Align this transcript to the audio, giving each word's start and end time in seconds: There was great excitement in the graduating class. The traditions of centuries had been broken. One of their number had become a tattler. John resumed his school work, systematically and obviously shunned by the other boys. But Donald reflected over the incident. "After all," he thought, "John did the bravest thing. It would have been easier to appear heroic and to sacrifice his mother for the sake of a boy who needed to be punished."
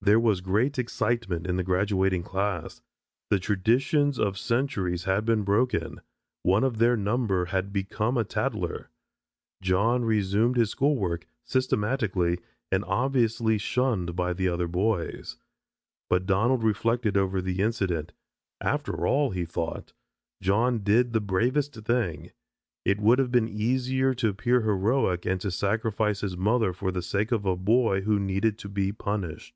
There 0.00 0.20
was 0.20 0.40
great 0.40 0.78
excitement 0.78 1.46
in 1.46 1.56
the 1.56 1.64
graduating 1.64 2.22
class. 2.22 2.80
The 3.30 3.40
traditions 3.40 4.18
of 4.18 4.38
centuries 4.38 5.04
had 5.04 5.26
been 5.26 5.42
broken. 5.42 6.00
One 6.44 6.62
of 6.62 6.78
their 6.78 6.96
number 6.96 7.46
had 7.46 7.72
become 7.72 8.16
a 8.16 8.24
tattler. 8.24 8.90
John 9.60 10.04
resumed 10.04 10.56
his 10.56 10.70
school 10.70 10.96
work, 10.96 11.26
systematically 11.44 12.38
and 12.70 12.84
obviously 12.84 13.58
shunned 13.58 14.14
by 14.14 14.32
the 14.32 14.48
other 14.48 14.68
boys. 14.68 15.36
But 16.08 16.26
Donald 16.26 16.62
reflected 16.62 17.16
over 17.16 17.42
the 17.42 17.60
incident. 17.60 18.12
"After 18.62 19.04
all," 19.04 19.30
he 19.32 19.44
thought, 19.44 19.92
"John 20.40 20.78
did 20.78 21.12
the 21.12 21.20
bravest 21.20 21.74
thing. 21.84 22.30
It 22.84 23.00
would 23.00 23.18
have 23.18 23.32
been 23.32 23.48
easier 23.48 24.14
to 24.14 24.28
appear 24.28 24.60
heroic 24.62 25.26
and 25.26 25.40
to 25.40 25.50
sacrifice 25.50 26.20
his 26.20 26.36
mother 26.36 26.72
for 26.72 26.92
the 26.92 27.02
sake 27.02 27.32
of 27.32 27.44
a 27.44 27.56
boy 27.56 28.02
who 28.02 28.20
needed 28.20 28.58
to 28.60 28.68
be 28.70 28.90
punished." 28.92 29.54